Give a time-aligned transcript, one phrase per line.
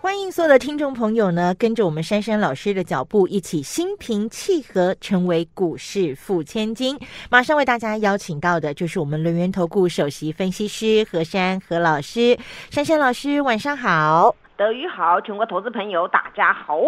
[0.00, 6.96] 欢迎所有的听众朋友呢，跟着我们珊珊老师的脚步，一起心平气和，成为股市富千金。
[7.28, 12.38] 马上为大家邀请到的就是我们轮源投顾首席分析师何珊何老师。
[12.70, 14.34] 珊珊老师，晚上好。
[14.56, 16.78] 德语好，全国投资朋友大家好。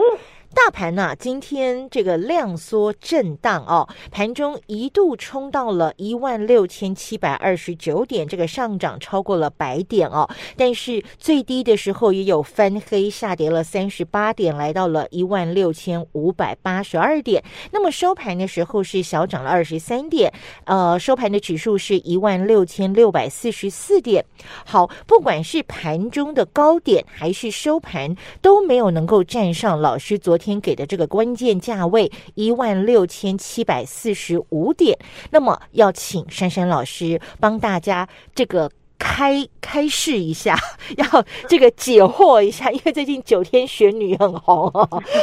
[0.53, 10.29] 大盘呢、今天这个量缩震荡哦，盘中一度冲到了一万六千七百二十九点，这个上涨超过了百点哦。
[10.57, 17.43] 但是最低的时候也有翻黑，下跌了三十八点，来到了一万六千五百八十二点。
[17.71, 20.33] 那么收盘的时候是小涨了二十三点，
[20.65, 24.25] 呃，收盘的指数是一万六千六百四十四点。
[24.67, 34.99] 好，不管是盘中的高点还是收盘，都没有能够站上老师昨天给的这个关键价位一万六千七百四十五点。
[35.31, 38.69] 那么要请珊珊老师帮大家这个。
[39.03, 40.55] 开开示一下，
[40.99, 44.71] 要这个解惑一下，因为最近九天玄女很红。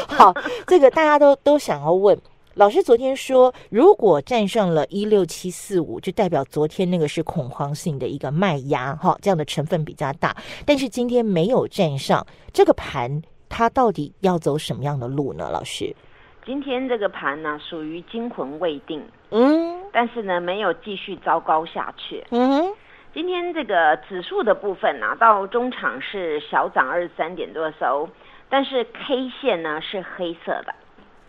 [0.07, 0.33] 好，
[0.65, 2.19] 这个大家都都想要问，
[2.55, 10.35] 老师昨天说，如果站上了一六七四五，就代表昨天那个是恐慌性的一个卖压，哈，这样的成分比较大。
[10.65, 15.49] 但是今天没有站上，这个盘它到底要走什么样的路呢？
[15.51, 15.95] 老师，
[16.45, 22.23] 今天这个盘呢，属于惊魂未定，嗯但是呢，没有继续糟糕下去。
[22.31, 22.73] 嗯
[23.13, 28.07] 今天这个指数的部分呢、到中场是小涨二十三点多收，
[28.47, 30.75] 但是 K 线呢是黑色的，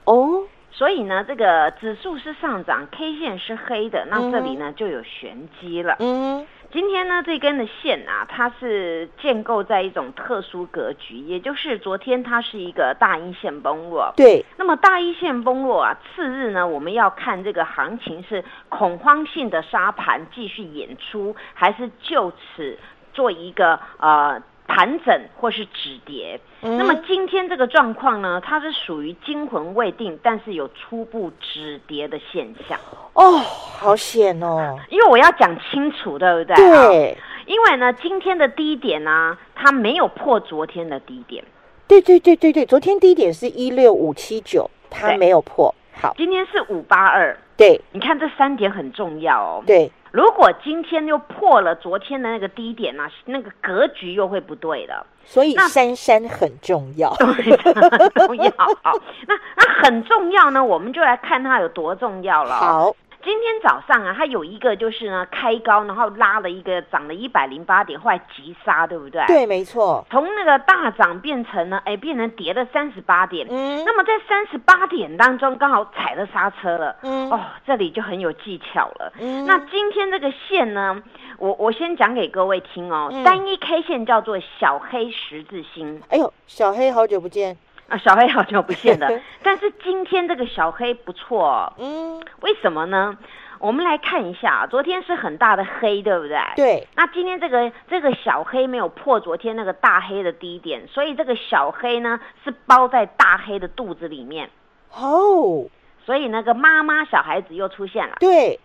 [0.05, 5.97] 哦，所以呢，这个指数是上涨，K 线是黑的，那这里呢就有玄机了。
[6.01, 22.79] 嗯今天呢，这根的线啊，它是建构在一种特殊格局，也就是昨天它是一个大阴线崩落，对，那么大阴线崩落啊，次日呢，我们要看这个行情是恐慌性的沙盘继续演出，还是就此
[23.15, 24.43] 做一个呃
[24.79, 26.39] 盘整或是止跌。
[26.61, 32.79] 那么今天这个状况呢，它是属于惊魂未定，但是有初步止跌的现象。
[33.15, 36.55] 哦，好险哦，因为我要讲清楚，对不对？
[36.55, 37.19] 对。
[37.47, 41.43] 因为呢，今天的低点呢、它没有破昨天的低点。
[41.89, 45.75] 对对对对对，昨天低点是一六五七九，它没有破。
[46.01, 49.65] 好，今天是五八二，对你看这三点很重要哦。
[49.67, 55.07] 对，如果今天又破了昨天的那个低点呢、那个格局又会不对了。
[55.25, 57.15] 所以那珊珊很重要。
[57.19, 58.51] 对，很重要。
[58.83, 58.93] 好，
[59.27, 62.59] 那那很重要呢，我们就来看它有多重要了、哦。
[62.59, 62.97] 好，
[63.29, 69.23] 今天早上啊，它有一个就是呢开高，然后拉了一个涨了一百零八点，后来急杀，对不对？。
[69.27, 70.03] 对，没错。
[70.11, 73.47] 从那个大涨变成呢，哎，变成跌了三十八点。
[73.51, 76.97] 嗯那么在三十八点当中，刚好踩了刹车了。
[77.03, 79.13] 嗯哦，这里就很有技巧了。
[79.21, 81.03] 嗯那今天这个线呢，
[81.37, 83.11] 我我先讲给各位听哦。
[83.13, 87.55] 嗯单一 K 线叫做小黑十字星哎呦，小黑好久不见。
[87.89, 89.09] 啊，小黑好久不见了。
[89.43, 93.17] 但是今天这个小黑不错、哦，嗯，为什么呢？
[93.61, 96.39] 我们来看一下，昨天是很大的黑，对不对？。
[96.55, 104.51] 对，那今天这个这个小黑没有破昨天那个大黑的低点，所以这个小黑呢是包在大黑的肚子里面，
[104.95, 105.67] 哦，
[106.05, 108.17] 所以那个妈妈小孩子又出现了。
[108.21, 108.61] 对，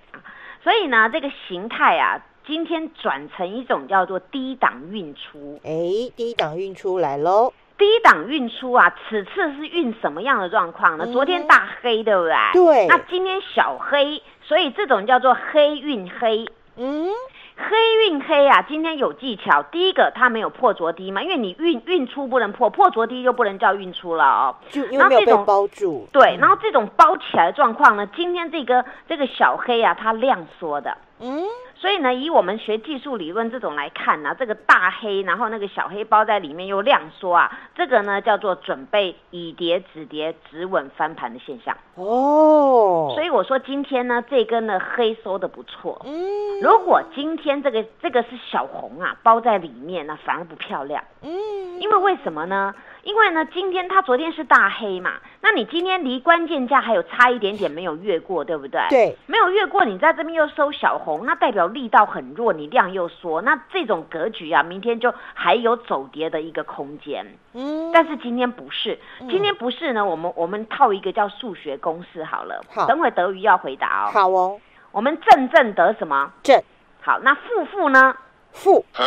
[0.64, 5.60] 所以呢，这个形态啊，今天转成一种叫做低档运出。
[5.64, 7.52] 哎，低档运出来喽。
[7.78, 11.06] 低档运出啊，此次是运什么样的状况呢？
[11.08, 12.36] 嗯昨天大黑，对不对？
[12.54, 16.46] 对那今天小黑，所以这种叫做黑运黑。
[16.76, 17.08] 嗯，
[17.56, 19.62] 黑运黑啊，今天有技巧。
[19.64, 24.56] 第一个，它没有破昨低嘛，因为你运运出不能破，破昨低就不能叫运出了哦。
[24.70, 26.08] 就因为没有被包住。
[26.12, 30.98] 对，嗯然后这种包起来的状况呢，今天这个这个小黑啊，它量缩的。
[31.20, 31.44] 嗯，
[31.84, 41.76] 所以呢，以我们学技术理论这种来看呢、这个大黑，然后那个小黑包在里面又亮缩啊，这个呢叫做准备以跌止跌止稳翻盘的现象。
[41.96, 46.02] 哦，所以我说今天呢，这根呢黑收的不错。
[46.06, 51.04] 嗯，如果今天这个这个是小红啊，包在里面呢，反而不漂亮。
[51.22, 51.30] 嗯，
[51.82, 52.74] 因为为什么呢？
[53.04, 58.82] 因为呢，今天它昨天是大黑嘛，那你今天离关键价还有差一点点没有越过，对不对？
[58.90, 67.26] 对，没有越过，你在这边又收小红，那代表力道很弱，你量又缩，那这种格局啊，明天就还有走跌的一个空间。
[67.54, 68.98] 嗯，但是今天不是，
[69.30, 72.62] 今天不是呢，我们我们套一个叫数学公式好了。
[72.74, 74.12] 好等会德瑜要回答哦。
[74.14, 74.60] 好哦，
[74.94, 76.32] 我们正正得什么？
[76.42, 76.58] 正
[77.02, 78.16] 好，那负负呢？
[78.54, 79.02] 负啊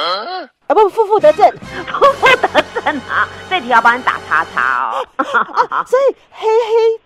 [0.69, 2.48] 不负负得正， 负负得
[2.82, 3.26] 正啊！
[3.48, 5.06] 这题要帮你打叉叉哦。
[5.87, 7.00] 所以黑黑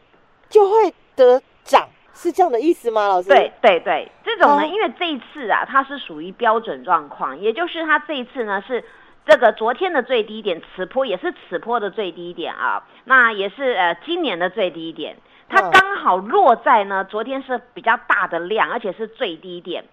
[0.48, 3.06] 就会得涨，是这样的意思吗？
[3.06, 3.28] 老师？
[3.28, 8.84] 对对对，这种呢，哦因为这一次啊，它是属于标准状况，也就是它这一次呢是。
[9.26, 19.84] 这个昨天的最低点，此波也是此波的最低点啊，那也是呃今年的最低点，它嗯刚好落在呢昨天是比较大的量，而且是最低点。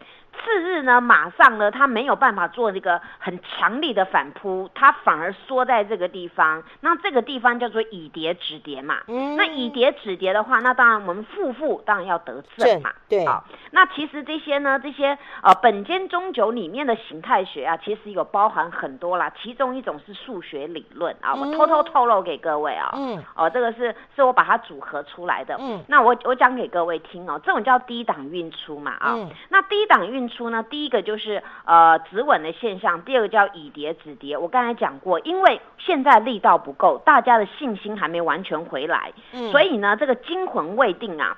[0.43, 6.63] 次日呢，马上呢，他没有办法做这个很强力的反扑，他反而缩在这个地方。
[6.81, 8.97] 那这个地方叫做以跌止跌嘛。
[9.07, 12.91] 嗯那以跌止跌的话，那当然我们负负当然要得正嘛。
[13.09, 19.31] 正对好，那其实这些呢，这些呃本间中九里面的形态学啊，其实有包含很多啦。
[19.41, 22.91] 其中一种是数学理论啊，我偷偷透露给各位啊。
[22.95, 25.55] 嗯哦，这个是是我把它组合出来的。
[25.59, 29.13] 嗯那我我讲给各位听哦，这种叫低档运出嘛啊。
[29.15, 34.37] 嗯那低档运出呢，第一个就是呃止稳的现象，第二个叫以跌止跌。
[34.37, 41.37] 我刚才讲过，因为现在力道不够，大家的信心还没完全回来，嗯所以呢，这个惊魂未定啊。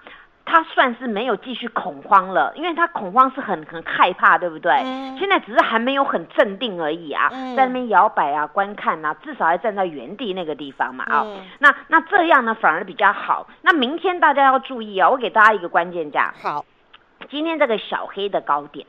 [0.51, 4.71] 他算是没有继续恐慌了，因为他恐慌是很很害怕，对不对？
[4.83, 13.45] 嗯现在只是还没有很镇定而已啊，嗯在那边摇摆啊、观看啊，至少还站在原地那个地方嘛啊、嗯那那这样呢反而比较好。
[13.61, 16.65] 那明天大家要注意啊，我给大家一个关键价，好
[17.29, 18.85] 今天这个小黑的高点，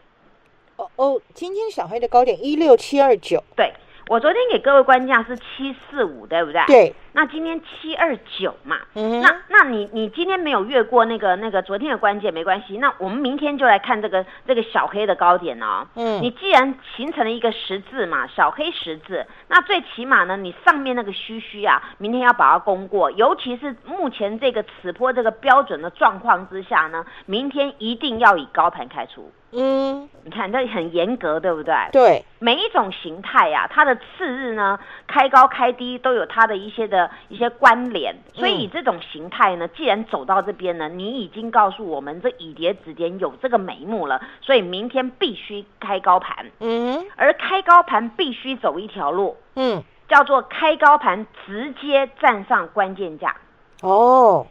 [0.76, 3.72] 哦哦，今天小黑的高点一六七二九，对
[4.08, 6.64] 我昨天给各位关键价是七四五，对不对？。
[6.66, 15.86] 对，那今天七二九嘛，嗯那那你你今天没有越过那个那个昨天的关键没关系，那我们明天就来看这个这个小黑的高点哦。
[15.96, 29.30] 嗯你既然形成了一个十字嘛，小黑十字，那最起码呢，你上面那个虚虚啊，明天要把它攻过，尤其是目前这个此波这个标准的状况之下呢，明天一定要以高盘开出。
[29.52, 31.74] 嗯你看这很严格，对不对？
[31.90, 34.78] 对，每一种形态呀、它的次日呢，
[35.08, 38.14] 开高开低都有它的一些的一些关联。
[38.34, 47.06] 所以以这种形态呢，既然走到这边呢，你已经告诉我们这以跌止跌有这个眉目了，所以明天必须开高盘，嗯。
[47.16, 49.82] 而开高盘必须走一条路，嗯。
[50.08, 53.36] 叫做开高盘直接站上关键价。
[53.82, 54.46] 哦。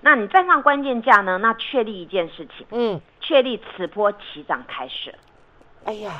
[0.00, 5.14] 那你站上关键价呢，那确立一件事情，嗯，确立此波起涨开始。
[5.84, 6.12] 哎呀，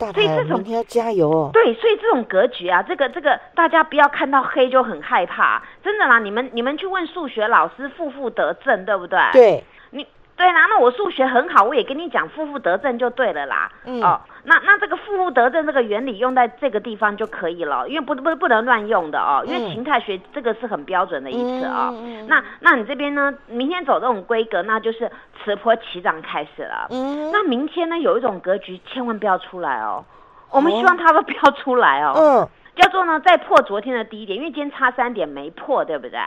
[0.00, 6.18] 大所以这种天要加油哦，对，所以这种格局啊，这个这个，大家不要看到黑就很害怕，真的啦。
[6.18, 10.06] 你们你们去问数学老师，负负得正，对不对？，对，你
[10.36, 10.66] 对啦。
[10.70, 13.70] 那我数学很好，我也跟你讲负负得正就对了啦。
[13.84, 21.90] 嗯哦，那那这个负负得正这个原理用在这个地方就可以了，因为不不不能乱用的哦，因为嗯形态学这个是很标准的一次哦。
[21.92, 25.10] 嗯嗯嗯那那你这边呢，明天走这种规格，那就是
[25.44, 26.86] 此波起涨开始了。
[26.90, 30.04] 嗯那明天呢，有一种格局千万不要出来哦。
[30.50, 32.14] 我们希望它都不要出来哦。
[32.16, 36.18] 嗯叫做呢再破昨天的低点，因为今天差三点没破，对不对？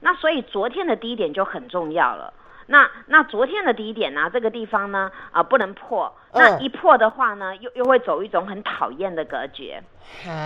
[0.00, 2.30] 那所以昨天的低点就很重要了。
[2.66, 9.74] 那那昨天的低点呢、这个地方呢啊、不能破，那嗯一破的话呢，又又会走一种很讨厌的格局，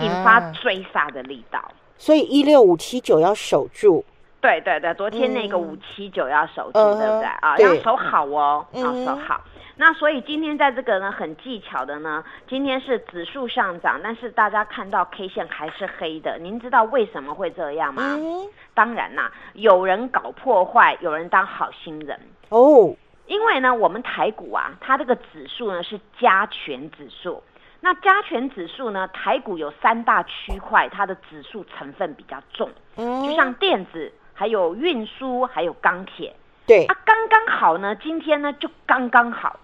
[0.01, 1.63] 引发啊追杀的力道。
[1.97, 4.03] 所以一六五七九要守住，
[4.41, 7.57] 对对对，昨天那个嗯五七九要守住，嗯对不对啊？
[7.57, 9.41] 要守好哦，嗯要守好。
[9.79, 18.03] 那所以今天在这个呢很技巧的呢，今天是指数上涨，但是大家看到 K 线还是黑的，您知道为什么会这样吗？
[18.17, 22.19] 嗯当然啦，有人搞破坏，有人当好心人。
[22.49, 22.93] 哦，
[23.25, 27.41] 因为呢，我们台股啊，它这个指数呢是加权指数。
[27.79, 36.35] 那加权指数呢，台股有三大区块，它的指数成分比较重，嗯就像电子、还有运输、还有钢铁。
[36.67, 39.57] 对啊，刚刚好呢，今天呢就刚刚好，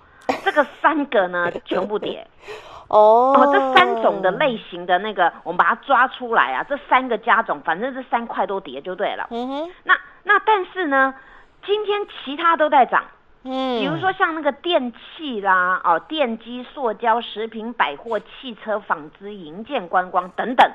[0.44, 2.25] 这个三个呢 全部跌。
[2.88, 3.34] 哦。
[3.36, 9.27] 哦，这三种的类型的那个，我们把它抓出来啊，这三个加种，反正这三块都跌就对了。
[9.32, 9.72] 嗯哼。
[9.84, 11.13] 那那但是呢，
[11.65, 13.03] 今天其他都在涨，
[13.44, 20.72] 嗯，比如说像那个电器啦，哦，电机、塑胶、食品、百货、汽车、纺织、营建、观光等等，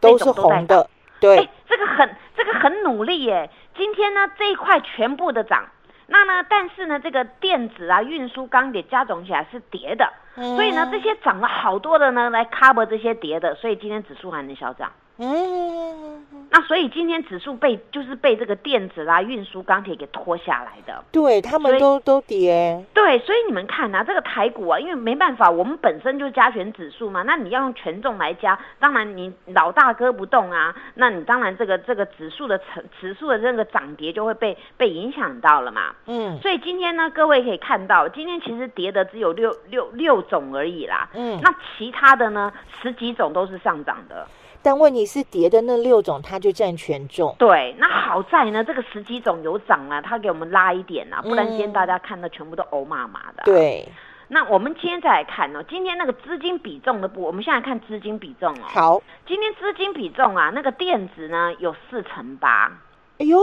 [0.00, 0.88] 都是都在红的，
[1.20, 1.38] 对。
[1.38, 3.50] 哎，这个很这个很努力耶。
[3.76, 5.64] 今天呢这一块全部的涨，
[6.10, 10.90] 那呢但是呢这个电子啊、运输、钢铁加总起来是跌的，所以呢嗯。
[10.90, 14.90] 这些涨了好多的呢来 cover 这些跌的，所以今天指数还能小涨。
[15.20, 21.04] 嗯，那所以今天指数被就是被这个电子啦、运输、钢铁给拖下来的。
[21.10, 35.94] 对他们都都跌，对，所以你们看啊，这个台股啊，因为没办法，我们本身就是加权指数嘛，那你要用权重来加，当然你老大哥不动啊，那你当然这个这个指数的成指数的这个涨跌就会被被影响到了嘛。
[36.06, 41.08] 嗯所以今天呢，各位可以看到，今天其实跌的只有六六六种而已啦。
[41.14, 44.24] 嗯，那其他的呢，十几种都是上涨的。
[44.62, 53.44] 但问题是跌的那六种，它就占权重，对，那好在呢，这个十几种有涨啊，它给我们拉一点啊，不然今天嗯大家看的全部都欧麻麻的、。
[53.44, 53.88] 对，
[54.28, 58.62] 那我们今天再来看哦，今天那个资金比重的部，我们现在看资金比重哦。
[58.62, 62.70] 好，今天资金比重啊，那个电子呢有四成八，
[63.18, 63.38] 哎呦，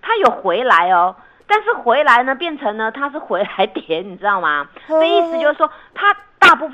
[0.00, 1.16] 它有回来哦。
[1.52, 4.68] 但是回来呢，变成呢，它是回来跌，你知道吗？
[4.86, 6.16] 这意思就是说，它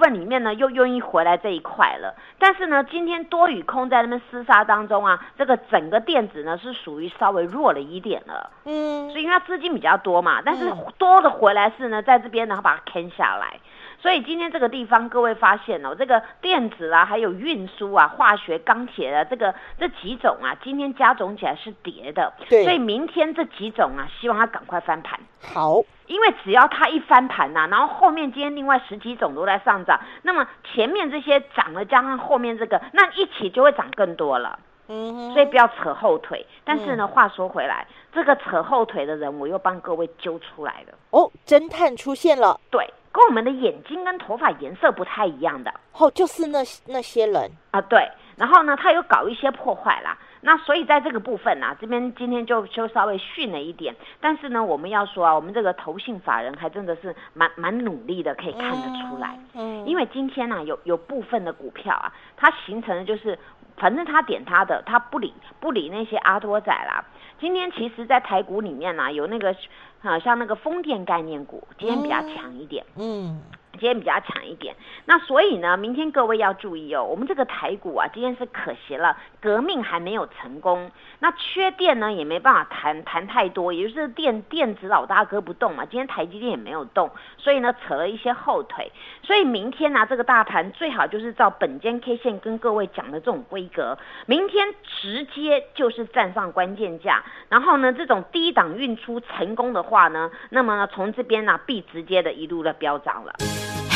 [0.07, 2.15] 分里面呢又愿意回来这一块了。
[2.39, 8.51] 但是呢，今天多与空在那边厮杀当中啊，这个整个电子呢是属于稍微弱了一点了。
[8.65, 13.59] 嗯所以因为它资金比较多嘛，但是嗯多的回来是呢，在这边然后把它坑下来。
[14.01, 22.33] 所以今天这个地方，各位发现哦，这个电子啊，还有运输啊、化学、钢铁啊这个这几种啊，今天加总起来是跌的。
[22.49, 25.19] 对所以明天这几种啊，希望它赶快翻盘。
[25.43, 34.59] 好，因为只要它一翻盘呐、然后后面今天另外十几种都在上涨，那么前面这些涨了，加上后面这个，那一起就会涨更多了。
[34.89, 36.47] 嗯哼，所以不要扯后腿。
[36.65, 40.95] 但是呢，嗯话说回来，这个扯后腿的人，我又帮各位揪出来了。
[41.11, 48.07] 哦，侦探出现了，对，跟我们的眼睛跟头发颜色不太一样的哦，就是那那些人，啊，对。
[48.37, 50.19] 然后呢，他有搞一些破坏啦。
[50.43, 53.97] 那所以在这个部分啊，这边今天就就稍微逊了一点。
[54.21, 59.39] 但是呢，我们要说啊，我们这个投信法人还真的是蛮蛮努力的，可以看得出来。
[59.55, 63.39] 嗯，因为今天呢、有有部分的股票啊，它形成的就是，
[63.77, 67.05] 反正他点他的，他不理不理那些阿多仔啦。
[67.39, 69.55] 今天其实，在台股里面呢、有那个
[70.03, 72.85] 啊，像那个风电概念股，今天比较强一点。
[72.97, 73.43] 嗯
[73.77, 88.91] 今天比较强一点，那所以呢，明天各位要注意哦，我们这个台股啊，今天是可惜了，革命还没有成功，那缺电呢也没办法谈谈太多，也就是电电子老大哥不动嘛，今天台积电也没有动，所以呢扯了一些后腿，
[89.23, 103.35] 所以明天呢、这个大盘最好就是照本间 K 线跟各位讲的这种规格，明天直接就是站上关键价，然后呢这种低档运出成功的话呢，那么呢从这边呢、必直接的一路的飙涨了。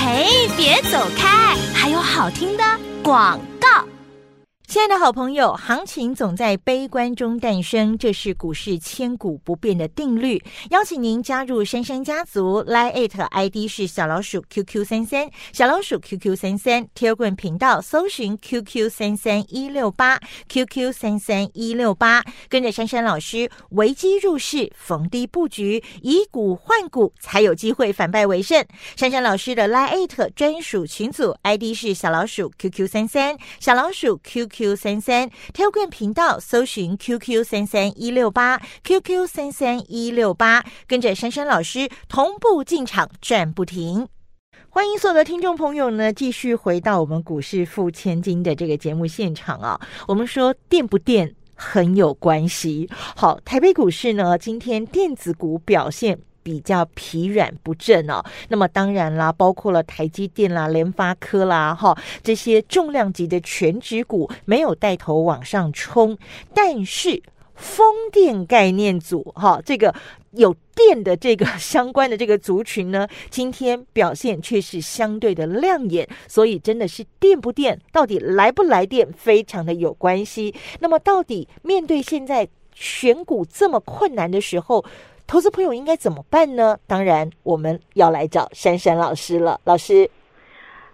[0.02, 2.64] 嘿，别走开，还有好听的
[3.02, 3.38] 广。
[4.70, 10.40] 亲爱的好朋友，行情总在悲观中诞生，这是股市千古不变的定律。
[10.70, 18.38] 邀请您加入珊珊家族，Line it ID 是小老鼠 QQ 三三，小老鼠 QQ 三三 t e l g r a m 频道搜寻
[18.38, 28.64] QQ 三三一六八 QQ 三三一六八，跟着珊珊老师危机入市，逢低布局，以股换股，才有机会反败为胜。
[28.94, 44.06] 珊珊老师的 Line it 专属群组 ID 是小老鼠 QQ 三三，小老鼠 QQ Q 三三，Telegram 频道搜寻 QQ 三三一六八 QQ 三三一六八，跟着珊珊老师同步进场赚不停。
[44.68, 49.80] 欢迎所有的听众朋友呢，继续回到我们股市付千金的这个节目现场啊。
[50.06, 52.86] 我们说电不电很有关系。
[52.92, 56.20] 好，台北股市呢，今天电子股表现。
[56.42, 66.16] 比较疲软不振哦，那么当然啦，包括了台积电啦、联发科啦，哈，这些重量级的全指股没有带头往上冲，
[66.54, 67.22] 但是
[67.54, 69.94] 风电概念组哈，这个
[70.30, 80.54] 有电的这个相关的这个族群呢，今天表现却是相对的亮眼，所以真的是电不电，到底来不来电，非常的有关系。
[80.78, 84.82] 那么，到底面对现在选股这么困难的时候，
[85.30, 86.76] 投资朋友应该怎么办呢？
[86.88, 89.60] 当然，我们要来找珊珊老师了。
[89.64, 90.10] 老师，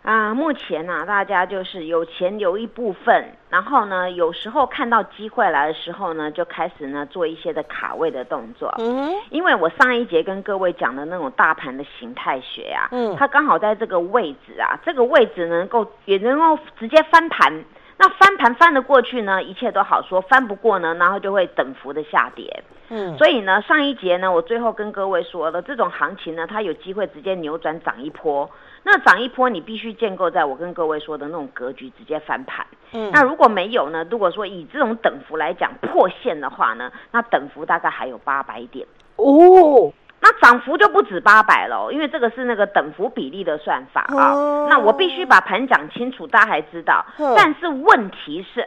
[0.03, 8.75] 啊，目前呢、大家就是有钱留一部分，然后呢，有时候看到机会来的时候呢，就开始呢做一些的卡位的动作。
[8.79, 17.65] 嗯因为我上一节跟各位讲的那种大盘的形态学啊，嗯它刚好在这个位置啊，这个位置能够也能够直接翻盘。
[17.99, 22.63] 那翻盘翻得过去呢，一切都好说；翻不过呢，然后就会等幅的下跌。
[22.89, 28.49] 嗯，所以呢，上一节呢，我最后跟各位说了，这种行情呢，它有机会直接扭转涨一波。
[28.85, 32.65] 那涨一波，你必须建构在我跟各位说的那种格局，直接翻盘。
[32.93, 34.07] 嗯那如果没有呢？
[34.09, 38.87] 如果说以这种等幅来讲破线的话呢，那等幅大概还有八百点。
[39.17, 39.93] 哦，
[40.27, 44.33] 那涨幅就不止八百了，因为这个是那个等幅比例的算法啊。
[44.33, 47.07] 哦那我必须把盘讲清楚，大家还知道。
[47.37, 48.67] 但是问题是，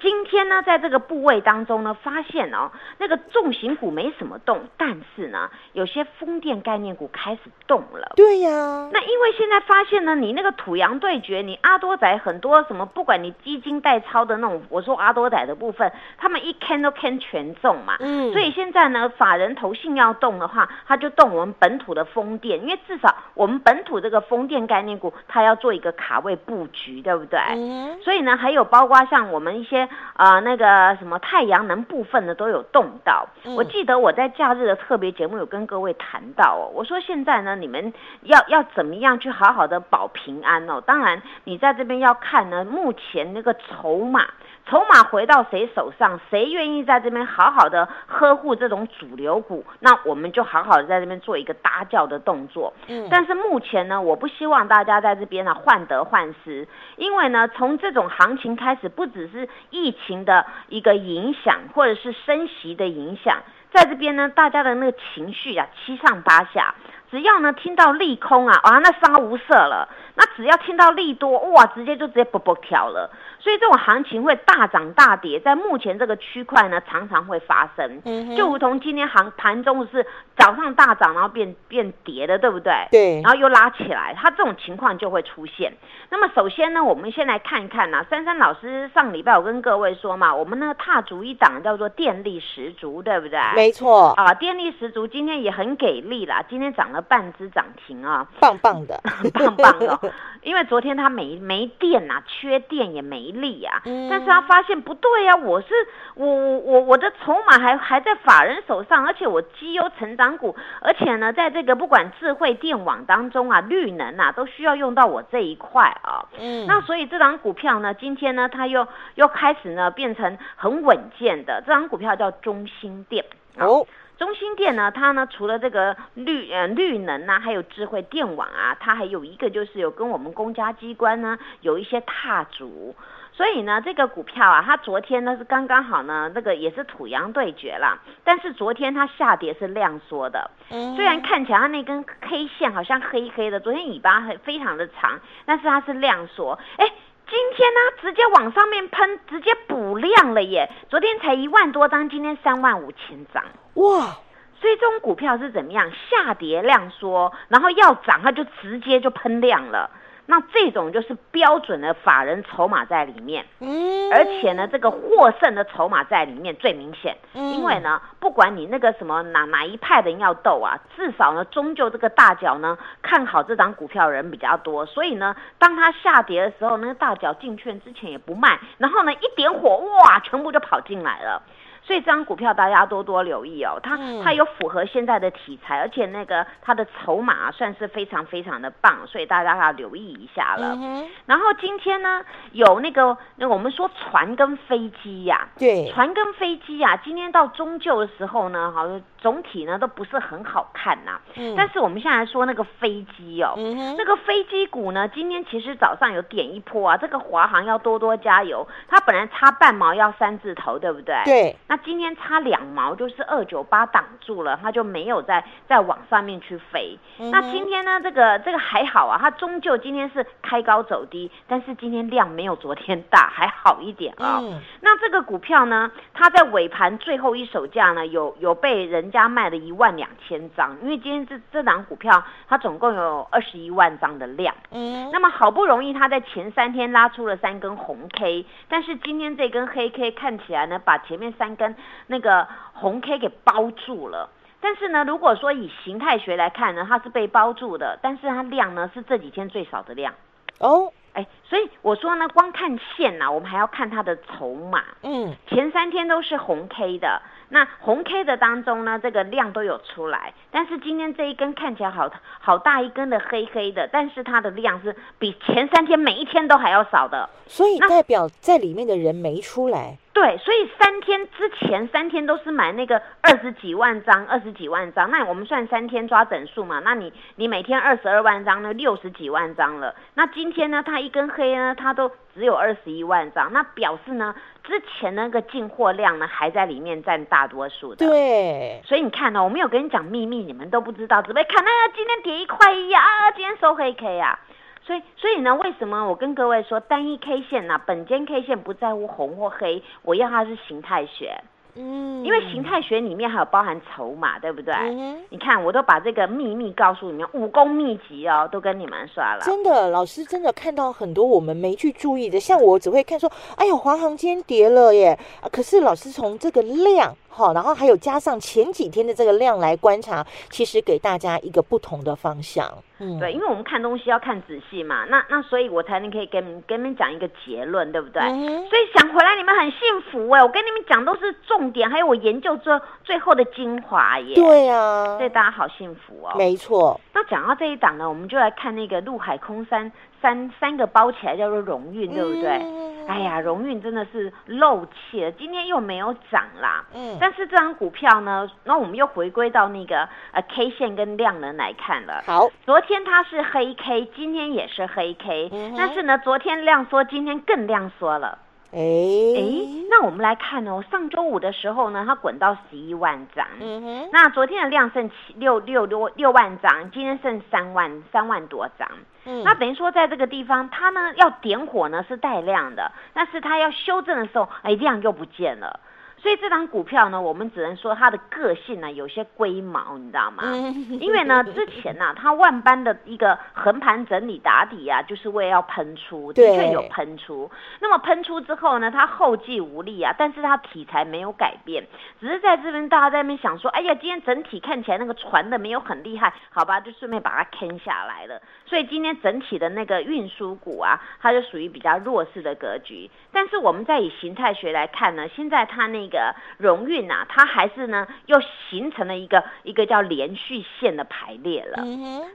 [0.00, 8.12] 今天呢，在这个部位当中呢，发现哦，那个重型股没什么动，但是呢，有些风电概念股开始动了。
[8.16, 17.96] 对呀，那因为现在发现呢，你那个土洋对决，你阿多仔很多什么，不管你基金代操的那种，我说阿多仔的部分，他们一 can 都 can 全中嘛。
[18.00, 27.38] 嗯，所以现在呢，法人投信要动的话，他就动我们本土的风电，因为至少我们本土这个风电概念股，它要做一个卡位布局，对不对？
[27.50, 33.28] 嗯，所以呢，还有包括像我们一些呃那个什么太阳能部分的都有动到。
[33.44, 37.92] 嗯我记得我在假日的特别节目有跟各位谈到哦，我说现在呢，你们
[38.22, 40.80] 要要怎么样去好好的保平安哦？
[40.80, 44.26] 当然，你在这边要看呢，目前那个筹码。
[44.70, 52.72] 筹码回到谁手上，谁愿意在这边好好的呵护这种主流股，那我们就好好的在这边做一个搭轿的动作。
[52.86, 63.38] 嗯但是目前呢，我不希望大家在这边呢患得患失，因为呢，从这种行情开始，不只是疫情的一个影响，或者是升息的影响，
[63.72, 66.76] 在这边呢，大家的那个情绪啊七上八下。
[67.10, 69.88] 只要呢听到利空啊，啊那杀无赦了。
[70.20, 73.10] 那只要听到利多，哇，直接就直接啵啵跳了。
[73.38, 78.02] 所以这种行情会大涨大跌，在目前这个区块呢，常常会发生。
[78.04, 82.86] 嗯就如同今天行盘中是早上大涨，然后变变跌的，对不对？
[82.90, 85.72] 对然后又拉起来，它这种情况就会出现。
[86.10, 93.40] 那么首先呢，我们先来看一看呐、珊珊老师上礼拜我跟各位说嘛，我们呢踏足一档叫做电力十足，对不对？
[93.56, 99.00] 没错，啊，电力十足今天也很给力啦，今天涨了半只涨停啊， 棒棒的，
[99.32, 100.09] 棒棒的哦。
[100.42, 103.82] 因为昨天他没没电呐、缺电也没力啊。
[103.84, 105.68] 嗯但是他发现不对呀、我是
[106.14, 116.24] 我我我我的筹码还还在法人手上，而且我绩优成长股，而且呢，在这个不管智慧电网当中啊，绿能啊，都需要用到我这一块啊。
[116.38, 121.62] 嗯，那所以这档股票呢，今天呢，它又又开始呢变成很稳健的。
[121.66, 123.24] 这档股票叫中兴电。
[123.56, 123.84] 啊哦，
[124.20, 132.94] 中心电呢，它呢除了这个绿呃绿能啊，还有智慧电网啊，它还有一个就是有跟我们公家机关呢有一些踏足。
[133.32, 137.98] 所以呢，这个股票啊，它昨天呢是刚刚好呢，那个也是土洋对决啦。
[138.22, 146.58] 但是昨天它下跌是量缩的，嗯虽然看起来它那根 K 线好像黑黑的，昨天尾巴很非常的长，但是它是量缩。
[146.76, 146.86] 哎，
[147.26, 150.68] 今天呢直接往上面喷，直接补量了耶！
[150.90, 153.42] 昨天才一万多张，今天三万五千张。
[153.74, 154.18] 哇，
[154.60, 155.90] 所以这种股票是怎么样？
[156.08, 159.90] 下跌量缩，然后要涨，它就直接就喷量了。
[160.26, 167.16] 那这种就是标准的法人筹码在里面，嗯，而且呢，这个获胜的筹码在里面最明显。
[167.34, 181.42] 嗯因为呢，不管你那个什么哪哪一派的人要斗啊，至少呢，终究这个大脚呢看好这张股票的人比较多，所以呢，当它下跌的时候，那个大脚进券之前也不卖，然后呢一点火，哇，全部就跑进来了。
[181.90, 184.22] 所以这张股票大家多多留意哦，它嗯。
[184.22, 190.76] 它有符合现在的题材，而且那个它的筹码啊算是非常非常的棒，所以大家要留意一下了。
[190.80, 192.22] 嗯，然后今天呢，
[192.52, 203.54] 有那个那我们说船跟飞机呀、对，船跟飞机呀、今天到中旧的时候呢，好像总体呢都不是很好看呐、嗯但是我们现在说那个飞机哦，
[203.98, 211.14] 那个飞机股呢，今天其实早上有点一波啊，这个华航要多多加油，它本来差半毛要三字头，对不对？。
[211.24, 216.98] 对，那今天差两毛，就是二九八挡住了，它就没有再再往上面去飞。
[217.18, 234.54] 嗯那今天呢，这个这个还好啊，它终究今天是开高走低，但是今天量没有昨天大， 还好一点啊、嗯那这个股票呢，它在尾盘最后一手价呢，有有被人家卖了一万两千张，因为今天这这档股票它总共有二十一万张的量。
[234.70, 241.74] 嗯，那么好不容易它在前三天拉出了三根红 K，但是今天这根黑 K 看起来呢，把前面三根
[242.06, 244.30] 那个红 K 给包住了。
[244.62, 250.12] 但是呢，如果说以形态学来看呢，它是被包住的，但是它量呢是这几天最少的量。
[250.58, 254.84] 哦，哎，所以我说呢，光看线呐、我们还要看它的筹码。
[255.02, 262.10] 嗯，前三天都是红 K 的，那红 K 的当中呢，这个量都有出来，但是今天这一根看起来好
[262.40, 267.28] 好大一根的黑黑的，但是它的量是比前三天每一天都还要少的。
[267.46, 276.80] 所以那代表在里面的人没出来，对，所以三天之前三天都是买那个二十几万张，二十几万张，那我们算三天抓整数嘛？
[276.84, 279.94] 那你你每天二十二万张呢，六十几万张了。
[280.14, 284.32] 那今天呢，它一根黑呢，它都只有二十一万张，那表示呢，
[284.70, 288.06] 之前那个进货量呢还在里面占大多数的。
[288.06, 294.38] 对，所以你看呢、我没有跟你讲秘密，你们都不知道，只会看那、今天跌一块一啊，啊今天收黑 K 啊。
[294.82, 301.42] 所以，所以呢，为什么我跟各位说单一 K 线呢、本间 K 线不在乎红或黑，我要它是形态学，
[301.76, 304.74] 嗯因为形态学里面还有包含筹码，对不对？
[304.74, 309.40] 嗯你看，我都把这个秘密告诉你们，武功秘籍哦，都跟你们说了。
[309.42, 322.66] 真的，老师真的看到很多我们没去注意的，像我只会看说，哎呦，华航今天跌了耶，啊，可是老师从这个量，好，然后还有加上前几天的这个量来观察，其实给大家一个不同的方向。
[322.98, 328.20] 嗯，对，因为我们看东西要看仔细嘛，那那所以我才能可以跟跟你们讲一个结论，对不对？
[328.20, 329.78] 嗯所以想回来你们很幸
[330.10, 336.34] 福哎，我跟你们讲都是重点，还有我研究最最后的精华耶。，对啊所，以大家好幸福哦。
[336.36, 339.90] 没错，那讲到这一档呢，我们就来看那个陆海空三
[340.20, 342.58] 三三个包起来叫做荣运，对不对？
[342.62, 346.84] 嗯哎呀，荣运真的是漏气了，今天又没有涨啦。
[346.94, 352.22] 嗯但是这张股票呢，那我们又回归到那个呃 K 线跟量能来看了。
[352.26, 358.38] 好，昨天它是黑 K，今天也是黑 K，、嗯但是呢，昨天量缩，今天更量缩了。
[358.72, 359.42] 哎哎，
[359.90, 363.44] 那我们来看哦，上周五的时候呢，它滚到十一万张。
[363.58, 368.88] 嗯哼，那昨天的量剩七六六六六万张，今天剩三万三万多张。
[369.24, 375.80] 那等于说，在这个地方，它呢要点火呢是带亮的，但是它要修正的时候，哎，亮又不见了。
[376.20, 380.42] 所以这张股票呢，我们只能说它的个性呢有些龟毛，你知道吗？
[380.44, 387.50] 嗯因为呢， 之前呢、它万般的一个横盘整理打底啊，就是为了要喷出，的确有喷出。
[387.80, 391.82] 那么喷出之后呢，它后继无力啊，但是它题材没有改变，
[392.20, 398.40] 只是在这边大家在那边想说，哎呀，今天整体看起来那个传的没有很厉害，好吧，就顺便把它坑下来了。
[398.66, 403.10] 所以今天整体的那个运输股啊，它就属于比较弱势的格局。
[403.32, 411.82] 但是我们再以形态学来看呢，现在它那个荣运啊，它还是呢又形成了一个一个叫连续线的排列了。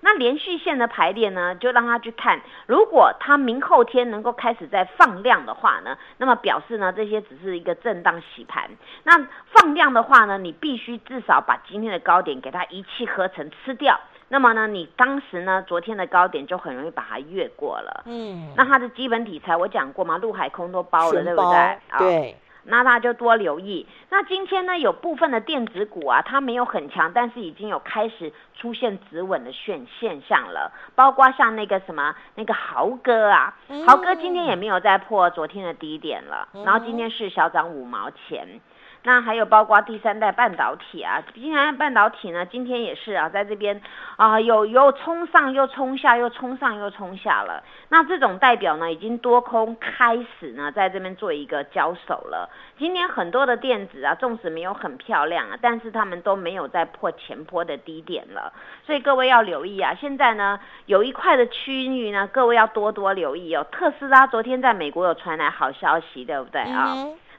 [0.01, 8.71] 那连续线的排列呢，就让他去看，如果他明后天能够开始在放量的话呢，那么表示呢这些只是一个震荡洗盘。
[9.03, 13.99] 那放量的话呢，你必须至少把今天的高点给它一气呵成吃掉。
[14.27, 18.03] 那么呢，你当时呢昨天的高点就很容易把它越过了。
[18.05, 21.57] 嗯，那它的基本题材我讲过嘛，陆海空都包了，对不对？
[21.59, 23.87] 啊对，那大家就多留意。
[24.09, 38.59] 那今天呢，有部分的电子股啊，它没有很强，但是已经有开始出现止稳的现现象了，包括像那个什么那个豪哥啊，嗯豪哥今天也没有再破昨天的低点了，嗯然后今天是小涨五毛钱。
[39.05, 43.79] 那还有包括第三代半导体啊，第三代半导体呢，今天也是啊，在这边
[44.17, 47.63] 啊有有冲上又冲下，又冲上又冲下了。
[47.89, 52.49] 那这种代表呢，已经多空开始呢，在这边做一个交手了。
[52.79, 58.51] 今天很多的电子啊，纵使没有很漂亮啊，但是他们都没有再破前坡的低点了。
[58.87, 63.63] 所以各位要留意啊，现在呢有一块的区域呢，各位要多多留意哦。
[63.71, 66.95] 特斯拉昨天在美国有传来好消息，对不对啊？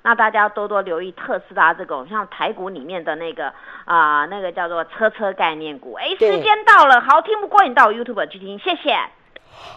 [0.07, 3.53] 那大家要多多留意特斯拉这种像台股里面的那个
[3.85, 5.95] 啊、那个叫做车车概念股。
[5.95, 8.97] 哎，对时间到了，好听不过瘾到 YouTube 去听，谢谢。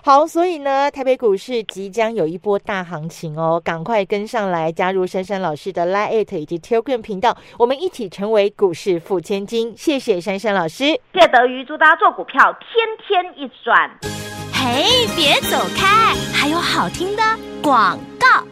[0.06, 9.76] 好，所以呢，台北股市即将有一波大行情哦，赶快跟上来，加入珊珊老师的 Line 以及 Telegram 频道，我们一起成为股市富千金。
[9.76, 10.86] 谢谢珊珊老师。
[11.12, 13.89] 谢谢德瑜，祝大家做股票天天一直赚。
[14.54, 17.24] 嘿，别走开，还有好听的
[17.63, 18.46] 广告。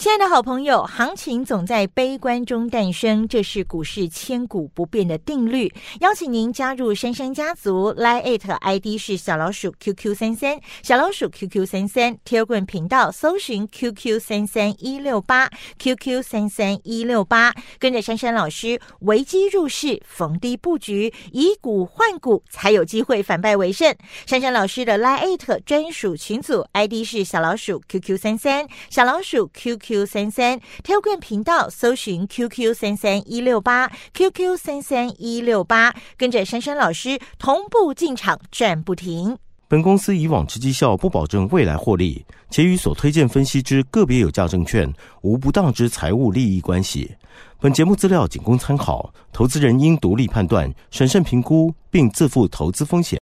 [0.00, 5.70] 亲爱的好朋友，行情总在悲观中诞生，这是股市千古不变的定律。
[6.00, 13.68] 邀请您加入珊珊家族，Line it ID 是小老鼠 QQ 三三，小老鼠 QQ 三三 t i l g r a m 频道搜寻
[13.68, 23.94] QQ 三三一六八 QQ 三三一六八，跟着珊珊老师危机入市，逢低布局，以股换股，才有机会反败为胜。
[24.24, 29.89] 珊珊老师的 Line it 专属群组 ID 是小老鼠 QQ 三三，小老鼠 QQ。
[29.90, 39.36] Q 三三 Telegram 频道搜寻 QQ 三三一六八 QQ 三三一六八，跟着珊珊老师同步进场赚不停。
[39.66, 44.88] 本公司以往之绩效不保证未来获利，且与所推荐分析之个别有价证券
[45.22, 47.10] 无不当之财务利益关系。
[47.58, 53.20] 本节目资料仅供参考，投资人应独立判断、审慎评估，并自负投资风险。